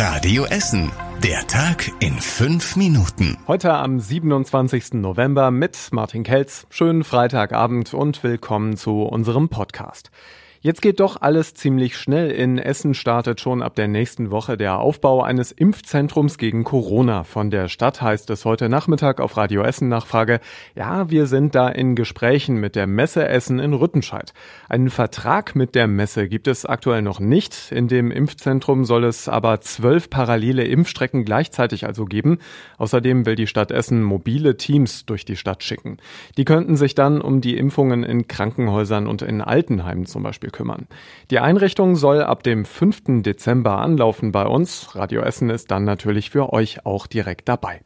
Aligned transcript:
Radio 0.00 0.44
Essen. 0.44 0.92
Der 1.24 1.44
Tag 1.48 1.90
in 1.98 2.12
fünf 2.20 2.76
Minuten. 2.76 3.36
Heute 3.48 3.72
am 3.72 3.98
27. 3.98 4.92
November 4.92 5.50
mit 5.50 5.88
Martin 5.90 6.22
Kelz. 6.22 6.68
Schönen 6.70 7.02
Freitagabend 7.02 7.94
und 7.94 8.22
willkommen 8.22 8.76
zu 8.76 9.02
unserem 9.02 9.48
Podcast. 9.48 10.12
Jetzt 10.60 10.82
geht 10.82 10.98
doch 10.98 11.22
alles 11.22 11.54
ziemlich 11.54 11.96
schnell. 11.96 12.32
In 12.32 12.58
Essen 12.58 12.92
startet 12.92 13.40
schon 13.40 13.62
ab 13.62 13.76
der 13.76 13.86
nächsten 13.86 14.32
Woche 14.32 14.56
der 14.56 14.80
Aufbau 14.80 15.22
eines 15.22 15.52
Impfzentrums 15.52 16.36
gegen 16.36 16.64
Corona. 16.64 17.22
Von 17.22 17.52
der 17.52 17.68
Stadt 17.68 18.02
heißt 18.02 18.28
es 18.30 18.44
heute 18.44 18.68
Nachmittag 18.68 19.20
auf 19.20 19.36
Radio 19.36 19.62
Essen 19.62 19.88
Nachfrage, 19.88 20.40
ja, 20.74 21.10
wir 21.10 21.26
sind 21.26 21.54
da 21.54 21.68
in 21.68 21.94
Gesprächen 21.94 22.56
mit 22.56 22.74
der 22.74 22.88
Messe 22.88 23.28
Essen 23.28 23.60
in 23.60 23.72
Rüttenscheid. 23.72 24.32
Einen 24.68 24.90
Vertrag 24.90 25.54
mit 25.54 25.76
der 25.76 25.86
Messe 25.86 26.26
gibt 26.26 26.48
es 26.48 26.66
aktuell 26.66 27.02
noch 27.02 27.20
nicht. 27.20 27.70
In 27.70 27.86
dem 27.86 28.10
Impfzentrum 28.10 28.84
soll 28.84 29.04
es 29.04 29.28
aber 29.28 29.60
zwölf 29.60 30.10
parallele 30.10 30.64
Impfstrecken 30.64 31.24
gleichzeitig 31.24 31.86
also 31.86 32.04
geben. 32.04 32.38
Außerdem 32.78 33.26
will 33.26 33.36
die 33.36 33.46
Stadt 33.46 33.70
Essen 33.70 34.02
mobile 34.02 34.56
Teams 34.56 35.06
durch 35.06 35.24
die 35.24 35.36
Stadt 35.36 35.62
schicken. 35.62 35.98
Die 36.36 36.44
könnten 36.44 36.76
sich 36.76 36.96
dann 36.96 37.20
um 37.20 37.40
die 37.40 37.56
Impfungen 37.56 38.02
in 38.02 38.26
Krankenhäusern 38.26 39.06
und 39.06 39.22
in 39.22 39.40
Altenheimen 39.40 40.06
zum 40.06 40.24
Beispiel 40.24 40.47
Beispiel 40.48 40.50
kümmern. 40.50 40.86
Die 41.30 41.38
Einrichtung 41.38 41.96
soll 41.96 42.22
ab 42.22 42.42
dem 42.42 42.64
5. 42.64 43.22
Dezember 43.22 43.78
anlaufen 43.78 44.32
bei 44.32 44.46
uns. 44.46 44.94
Radio 44.94 45.22
Essen 45.22 45.50
ist 45.50 45.70
dann 45.70 45.84
natürlich 45.84 46.30
für 46.30 46.52
euch 46.52 46.84
auch 46.84 47.06
direkt 47.06 47.48
dabei. 47.48 47.80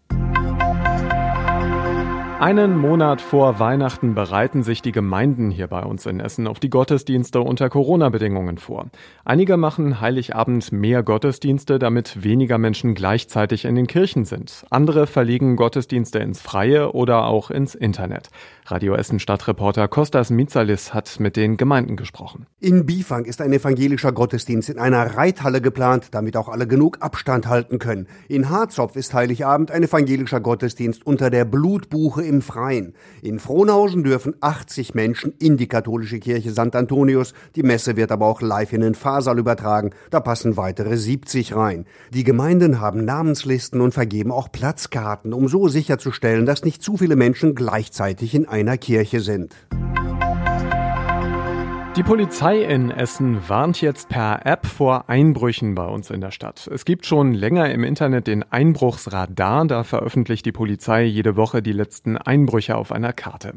Einen 2.42 2.76
Monat 2.76 3.20
vor 3.20 3.60
Weihnachten 3.60 4.16
bereiten 4.16 4.64
sich 4.64 4.82
die 4.82 4.90
Gemeinden 4.90 5.52
hier 5.52 5.68
bei 5.68 5.84
uns 5.84 6.06
in 6.06 6.18
Essen 6.18 6.48
auf 6.48 6.58
die 6.58 6.70
Gottesdienste 6.70 7.40
unter 7.40 7.70
Corona-Bedingungen 7.70 8.58
vor. 8.58 8.86
Einige 9.24 9.56
machen 9.56 10.00
Heiligabend 10.00 10.72
mehr 10.72 11.04
Gottesdienste, 11.04 11.78
damit 11.78 12.24
weniger 12.24 12.58
Menschen 12.58 12.96
gleichzeitig 12.96 13.64
in 13.64 13.76
den 13.76 13.86
Kirchen 13.86 14.24
sind. 14.24 14.66
Andere 14.70 15.06
verlegen 15.06 15.54
Gottesdienste 15.54 16.18
ins 16.18 16.40
Freie 16.40 16.90
oder 16.90 17.26
auch 17.26 17.52
ins 17.52 17.76
Internet. 17.76 18.30
Radio 18.66 18.94
Essen 18.94 19.20
Stadtreporter 19.20 19.86
Kostas 19.86 20.30
Mitsalis 20.30 20.92
hat 20.92 21.20
mit 21.20 21.36
den 21.36 21.56
Gemeinden 21.56 21.94
gesprochen. 21.94 22.46
In 22.58 22.86
Bifang 22.86 23.24
ist 23.24 23.40
ein 23.40 23.52
evangelischer 23.52 24.10
Gottesdienst 24.10 24.68
in 24.68 24.80
einer 24.80 25.16
Reithalle 25.16 25.60
geplant, 25.60 26.08
damit 26.10 26.36
auch 26.36 26.48
alle 26.48 26.66
genug 26.66 26.98
Abstand 27.02 27.46
halten 27.46 27.78
können. 27.78 28.08
In 28.26 28.50
Harzopf 28.50 28.96
ist 28.96 29.14
Heiligabend 29.14 29.70
ein 29.70 29.84
evangelischer 29.84 30.40
Gottesdienst 30.40 31.06
unter 31.06 31.30
der 31.30 31.44
Blutbuche 31.44 32.31
im 32.32 32.42
Freien. 32.42 32.94
In 33.22 33.38
Frohnhausen 33.38 34.02
dürfen 34.02 34.34
80 34.40 34.94
Menschen 34.94 35.34
in 35.38 35.56
die 35.56 35.68
katholische 35.68 36.18
Kirche 36.18 36.50
St. 36.50 36.74
Antonius. 36.74 37.34
Die 37.54 37.62
Messe 37.62 37.96
wird 37.96 38.10
aber 38.10 38.26
auch 38.26 38.40
live 38.40 38.72
in 38.72 38.80
den 38.80 38.94
Pfarrsaal 38.94 39.38
übertragen. 39.38 39.90
Da 40.10 40.20
passen 40.20 40.56
weitere 40.56 40.96
70 40.96 41.54
rein. 41.54 41.84
Die 42.12 42.24
Gemeinden 42.24 42.80
haben 42.80 43.04
Namenslisten 43.04 43.80
und 43.80 43.92
vergeben 43.92 44.32
auch 44.32 44.50
Platzkarten, 44.50 45.32
um 45.32 45.46
so 45.46 45.68
sicherzustellen, 45.68 46.46
dass 46.46 46.64
nicht 46.64 46.82
zu 46.82 46.96
viele 46.96 47.16
Menschen 47.16 47.54
gleichzeitig 47.54 48.34
in 48.34 48.48
einer 48.48 48.78
Kirche 48.78 49.20
sind. 49.20 49.54
Die 51.94 52.02
Polizei 52.02 52.62
in 52.62 52.90
Essen 52.90 53.46
warnt 53.50 53.82
jetzt 53.82 54.08
per 54.08 54.46
App 54.46 54.64
vor 54.66 55.10
Einbrüchen 55.10 55.74
bei 55.74 55.84
uns 55.84 56.08
in 56.08 56.22
der 56.22 56.30
Stadt. 56.30 56.66
Es 56.72 56.86
gibt 56.86 57.04
schon 57.04 57.34
länger 57.34 57.70
im 57.70 57.84
Internet 57.84 58.28
den 58.28 58.50
Einbruchsradar, 58.50 59.66
da 59.66 59.84
veröffentlicht 59.84 60.46
die 60.46 60.52
Polizei 60.52 61.04
jede 61.04 61.36
Woche 61.36 61.60
die 61.60 61.72
letzten 61.72 62.16
Einbrüche 62.16 62.76
auf 62.76 62.92
einer 62.92 63.12
Karte. 63.12 63.56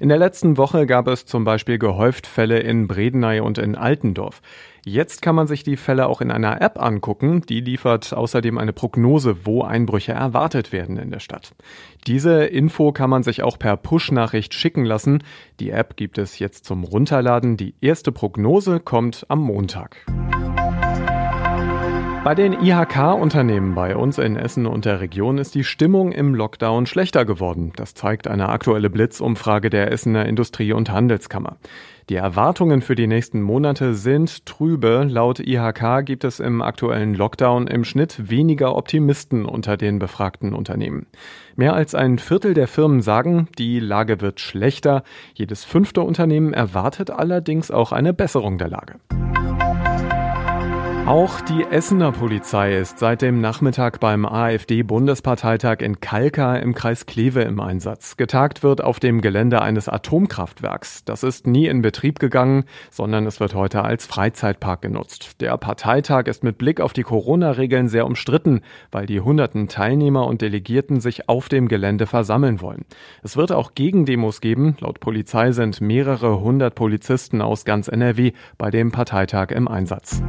In 0.00 0.08
der 0.08 0.16
letzten 0.16 0.56
Woche 0.56 0.86
gab 0.86 1.08
es 1.08 1.26
zum 1.26 1.44
Beispiel 1.44 1.78
gehäuft 1.78 2.26
Fälle 2.26 2.60
in 2.60 2.88
Bredeney 2.88 3.40
und 3.40 3.58
in 3.58 3.76
Altendorf. 3.76 4.40
Jetzt 4.82 5.20
kann 5.20 5.34
man 5.34 5.46
sich 5.46 5.62
die 5.62 5.76
Fälle 5.76 6.06
auch 6.06 6.22
in 6.22 6.30
einer 6.30 6.62
App 6.62 6.80
angucken. 6.80 7.42
Die 7.46 7.60
liefert 7.60 8.14
außerdem 8.14 8.56
eine 8.56 8.72
Prognose, 8.72 9.44
wo 9.44 9.62
Einbrüche 9.62 10.12
erwartet 10.12 10.72
werden 10.72 10.96
in 10.96 11.10
der 11.10 11.20
Stadt. 11.20 11.54
Diese 12.06 12.44
Info 12.46 12.92
kann 12.92 13.10
man 13.10 13.22
sich 13.22 13.42
auch 13.42 13.58
per 13.58 13.76
Push-Nachricht 13.76 14.54
schicken 14.54 14.86
lassen. 14.86 15.22
Die 15.60 15.68
App 15.68 15.98
gibt 15.98 16.16
es 16.16 16.38
jetzt 16.38 16.64
zum 16.64 16.84
Runterladen. 16.84 17.58
Die 17.58 17.74
erste 17.82 18.10
Prognose 18.10 18.80
kommt 18.80 19.26
am 19.28 19.40
Montag. 19.40 20.06
Bei 22.22 22.34
den 22.34 22.52
IHK-Unternehmen 22.52 23.74
bei 23.74 23.96
uns 23.96 24.18
in 24.18 24.36
Essen 24.36 24.66
und 24.66 24.84
der 24.84 25.00
Region 25.00 25.38
ist 25.38 25.54
die 25.54 25.64
Stimmung 25.64 26.12
im 26.12 26.34
Lockdown 26.34 26.84
schlechter 26.84 27.24
geworden. 27.24 27.72
Das 27.76 27.94
zeigt 27.94 28.28
eine 28.28 28.50
aktuelle 28.50 28.90
Blitzumfrage 28.90 29.70
der 29.70 29.90
Essener 29.90 30.26
Industrie- 30.26 30.74
und 30.74 30.90
Handelskammer. 30.90 31.56
Die 32.10 32.16
Erwartungen 32.16 32.82
für 32.82 32.94
die 32.94 33.06
nächsten 33.06 33.40
Monate 33.40 33.94
sind 33.94 34.44
trübe. 34.44 35.06
Laut 35.08 35.40
IHK 35.40 36.04
gibt 36.04 36.24
es 36.24 36.40
im 36.40 36.60
aktuellen 36.60 37.14
Lockdown 37.14 37.66
im 37.68 37.84
Schnitt 37.84 38.28
weniger 38.28 38.76
Optimisten 38.76 39.46
unter 39.46 39.78
den 39.78 39.98
befragten 39.98 40.52
Unternehmen. 40.52 41.06
Mehr 41.56 41.72
als 41.72 41.94
ein 41.94 42.18
Viertel 42.18 42.52
der 42.52 42.68
Firmen 42.68 43.00
sagen, 43.00 43.48
die 43.56 43.80
Lage 43.80 44.20
wird 44.20 44.40
schlechter. 44.40 45.04
Jedes 45.34 45.64
fünfte 45.64 46.02
Unternehmen 46.02 46.52
erwartet 46.52 47.10
allerdings 47.10 47.70
auch 47.70 47.92
eine 47.92 48.12
Besserung 48.12 48.58
der 48.58 48.68
Lage. 48.68 48.96
Auch 51.10 51.40
die 51.40 51.64
Essener 51.64 52.12
Polizei 52.12 52.78
ist 52.78 53.00
seit 53.00 53.20
dem 53.20 53.40
Nachmittag 53.40 53.98
beim 53.98 54.24
AfD-Bundesparteitag 54.24 55.80
in 55.80 55.98
Kalka 55.98 56.54
im 56.54 56.72
Kreis 56.72 57.04
Kleve 57.04 57.40
im 57.40 57.58
Einsatz. 57.58 58.16
Getagt 58.16 58.62
wird 58.62 58.80
auf 58.80 59.00
dem 59.00 59.20
Gelände 59.20 59.60
eines 59.60 59.88
Atomkraftwerks. 59.88 61.04
Das 61.04 61.24
ist 61.24 61.48
nie 61.48 61.66
in 61.66 61.82
Betrieb 61.82 62.20
gegangen, 62.20 62.62
sondern 62.92 63.26
es 63.26 63.40
wird 63.40 63.56
heute 63.56 63.82
als 63.82 64.06
Freizeitpark 64.06 64.82
genutzt. 64.82 65.40
Der 65.40 65.56
Parteitag 65.56 66.26
ist 66.26 66.44
mit 66.44 66.58
Blick 66.58 66.80
auf 66.80 66.92
die 66.92 67.02
Corona-Regeln 67.02 67.88
sehr 67.88 68.06
umstritten, 68.06 68.60
weil 68.92 69.06
die 69.06 69.20
hunderten 69.20 69.66
Teilnehmer 69.66 70.28
und 70.28 70.42
Delegierten 70.42 71.00
sich 71.00 71.28
auf 71.28 71.48
dem 71.48 71.66
Gelände 71.66 72.06
versammeln 72.06 72.60
wollen. 72.60 72.84
Es 73.24 73.36
wird 73.36 73.50
auch 73.50 73.74
Gegendemos 73.74 74.40
geben. 74.40 74.76
Laut 74.78 75.00
Polizei 75.00 75.50
sind 75.50 75.80
mehrere 75.80 76.40
hundert 76.40 76.76
Polizisten 76.76 77.42
aus 77.42 77.64
ganz 77.64 77.88
NRW 77.88 78.30
bei 78.58 78.70
dem 78.70 78.92
Parteitag 78.92 79.50
im 79.50 79.66
Einsatz. 79.66 80.22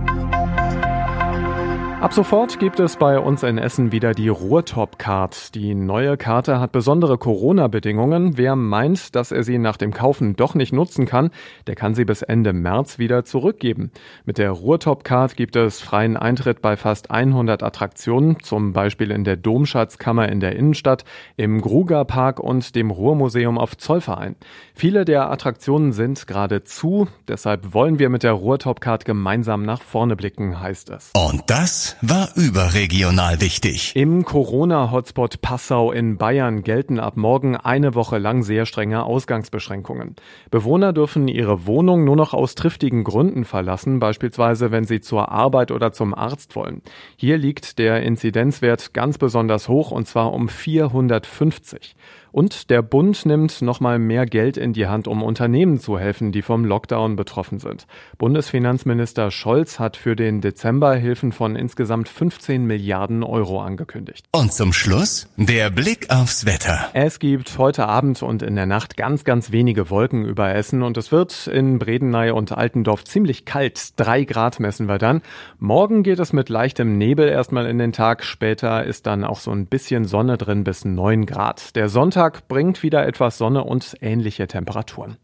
Ab 2.02 2.14
sofort 2.14 2.58
gibt 2.58 2.80
es 2.80 2.98
bei 2.98 3.20
uns 3.20 3.44
in 3.44 3.60
Essen 3.60 3.92
wieder 3.92 4.14
die 4.14 4.28
Ruhrtop-Card. 4.28 5.54
Die 5.54 5.76
neue 5.76 6.18
Karte 6.18 6.60
hat 6.60 6.72
besondere 6.72 7.20
Corona-Bedingungen. 7.20 8.40
Wer 8.40 8.56
meint, 8.56 9.14
dass 9.16 9.32
er 9.32 9.44
sie 9.44 9.60
nach 9.60 9.78
dem 9.78 9.94
Kaufen 9.94 10.36
doch 10.36 10.56
nicht 10.56 10.74
nutzen 10.74 11.06
kann, 11.06 11.30
der 11.68 11.76
kann 11.76 11.94
sie 11.94 12.04
bis 12.04 12.24
Ende 12.24 12.54
März 12.54 12.98
wieder 12.98 13.24
zurückgeben. 13.24 13.92
Mit 14.26 14.40
der 14.40 14.50
Ruhrtop-Card 14.50 15.36
gibt 15.36 15.56
es 15.56 15.80
freien 15.80 16.18
Eintritt 16.18 16.64
bei 16.64 16.76
fast 16.76 17.12
100 17.12 17.62
Attraktionen, 17.62 18.42
zum 18.42 18.74
Beispiel 18.74 19.12
in 19.12 19.24
der 19.24 19.38
Domschatzkammer 19.38 20.28
in 20.28 20.40
der 20.40 20.56
Innenstadt, 20.56 21.06
im 21.38 21.62
Gruger 21.62 22.04
Park 22.06 22.40
und 22.40 22.74
dem 22.76 22.90
Ruhrmuseum 22.90 23.60
auf 23.60 23.78
Zollverein. 23.78 24.38
Viele 24.74 25.06
der 25.06 25.30
Attraktionen 25.30 25.92
sind 25.92 26.26
gerade 26.26 26.64
zu, 26.64 27.08
deshalb 27.28 27.76
wollen 27.76 28.00
wir 28.00 28.10
mit 28.10 28.24
der 28.24 28.34
Ruhrtop-Card 28.34 29.06
gemeinsam 29.06 29.62
nach 29.62 29.84
vorne 29.84 30.16
blicken, 30.16 30.60
heißt 30.60 30.90
es. 30.90 31.12
Und 31.16 31.44
das 31.46 31.91
war 32.02 32.30
überregional 32.36 33.42
wichtig. 33.42 33.96
Im 33.96 34.24
Corona-Hotspot 34.26 35.42
Passau 35.42 35.92
in 35.92 36.18
Bayern 36.18 36.64
gelten 36.64 37.00
ab 37.00 37.18
morgen 37.18 37.56
eine 37.56 37.96
Woche 37.96 38.18
lang 38.18 38.44
sehr 38.44 38.66
strenge 38.66 39.04
Ausgangsbeschränkungen. 39.04 40.16
Bewohner 40.50 40.94
dürfen 40.94 41.28
ihre 41.28 41.66
Wohnung 41.66 42.04
nur 42.04 42.16
noch 42.16 42.34
aus 42.34 42.56
triftigen 42.56 43.04
Gründen 43.04 43.46
verlassen, 43.46 44.00
beispielsweise 44.00 44.72
wenn 44.72 44.86
sie 44.86 45.02
zur 45.02 45.32
Arbeit 45.32 45.72
oder 45.72 45.92
zum 45.92 46.14
Arzt 46.14 46.56
wollen. 46.56 46.82
Hier 47.16 47.38
liegt 47.38 47.80
der 47.80 48.04
Inzidenzwert 48.04 48.94
ganz 48.94 49.18
besonders 49.18 49.68
hoch 49.68 49.92
und 49.92 50.08
zwar 50.08 50.34
um 50.34 50.50
450. 50.50 51.96
Und 52.32 52.70
der 52.70 52.82
Bund 52.82 53.26
nimmt 53.26 53.62
nochmal 53.62 54.00
mehr 54.00 54.26
Geld 54.26 54.56
in 54.56 54.74
die 54.74 54.88
Hand, 54.88 55.08
um 55.08 55.22
Unternehmen 55.22 55.80
zu 55.80 56.00
helfen, 56.00 56.32
die 56.32 56.42
vom 56.42 56.64
Lockdown 56.64 57.16
betroffen 57.16 57.60
sind. 57.60 57.88
Bundesfinanzminister 58.18 59.32
Scholz 59.32 59.80
hat 59.80 59.98
für 59.98 60.16
den 60.16 60.40
Dezember 60.40 60.96
Hilfen 60.96 61.34
von 61.34 61.56
insgesamt 61.56 62.08
15 62.08 62.66
Milliarden 62.66 63.24
Euro 63.24 63.62
angekündigt. 63.62 64.26
Und 64.32 64.54
zum 64.54 64.72
Schluss 64.72 65.30
der 65.36 65.70
Blick 65.70 66.10
aufs 66.10 66.46
Wetter. 66.46 66.90
Es 66.94 67.20
gibt 67.20 67.58
heute 67.58 67.88
Abend 67.88 68.24
und 68.24 68.44
in 68.44 68.56
der 68.56 68.66
Nacht 68.66 68.96
ganz, 68.96 69.24
ganz 69.26 69.52
wenige 69.52 69.90
Wolken 69.90 70.24
über 70.24 70.54
Essen 70.54 70.84
und 70.84 70.98
es 70.98 71.12
wird 71.12 71.48
in 71.48 71.80
Bredeney 71.80 72.32
und 72.32 72.54
Altendorf 72.54 73.04
ziemlich 73.04 73.44
kalt. 73.44 74.00
Drei 74.00 74.24
Grad 74.24 74.60
messen 74.60 74.88
wir 74.88 75.00
dann. 75.00 75.22
Morgen 75.60 76.04
geht 76.04 76.20
es 76.20 76.32
mit 76.32 76.48
leichtem 76.48 76.98
Nebel 76.98 77.28
erstmal 77.28 77.66
in 77.66 77.78
den 77.78 77.92
Tag. 77.92 78.24
Später 78.24 78.86
ist 78.86 79.06
dann 79.06 79.26
auch 79.26 79.40
so 79.40 79.52
ein 79.52 79.66
bisschen 79.66 80.06
Sonne 80.06 80.38
drin 80.38 80.64
bis 80.64 80.86
neun 80.86 81.26
Grad. 81.26 81.76
Der 81.76 81.90
Sonntag 81.90 82.21
Sonntag 82.22 82.48
bringt 82.48 82.84
wieder 82.84 83.08
etwas 83.08 83.40
Sonne 83.40 83.64
und 83.64 83.96
ähnliche 84.00 84.46
Temperaturen. 84.46 85.18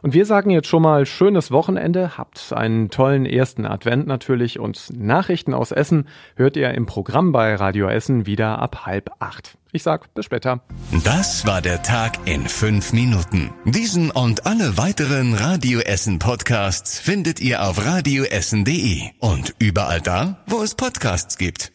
Und 0.00 0.14
wir 0.14 0.24
sagen 0.24 0.48
jetzt 0.48 0.68
schon 0.68 0.80
mal 0.80 1.04
schönes 1.04 1.50
Wochenende, 1.50 2.16
habt 2.16 2.54
einen 2.54 2.88
tollen 2.88 3.26
ersten 3.26 3.66
Advent 3.66 4.06
natürlich 4.06 4.58
und 4.58 4.88
Nachrichten 4.96 5.52
aus 5.52 5.70
Essen 5.70 6.08
hört 6.36 6.56
ihr 6.56 6.70
im 6.70 6.86
Programm 6.86 7.32
bei 7.32 7.54
Radio 7.56 7.88
Essen 7.88 8.24
wieder 8.24 8.58
ab 8.58 8.86
halb 8.86 9.10
acht. 9.18 9.58
Ich 9.72 9.82
sag 9.82 10.14
bis 10.14 10.24
später. 10.24 10.62
Das 11.04 11.46
war 11.46 11.60
der 11.60 11.82
Tag 11.82 12.12
in 12.24 12.46
fünf 12.46 12.94
Minuten. 12.94 13.52
Diesen 13.66 14.10
und 14.10 14.46
alle 14.46 14.78
weiteren 14.78 15.34
Radio 15.34 15.80
Essen 15.80 16.18
Podcasts 16.18 16.98
findet 16.98 17.38
ihr 17.42 17.62
auf 17.62 17.84
radioessen.de 17.84 19.10
und 19.18 19.54
überall 19.58 20.00
da, 20.00 20.38
wo 20.46 20.62
es 20.62 20.74
Podcasts 20.74 21.36
gibt. 21.36 21.70